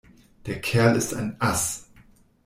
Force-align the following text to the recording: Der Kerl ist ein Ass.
Der 0.47 0.59
Kerl 0.59 0.95
ist 0.95 1.13
ein 1.13 1.35
Ass. 1.37 1.87